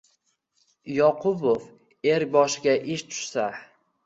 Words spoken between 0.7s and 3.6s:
Yoqubov, Er boshiga ish tushsa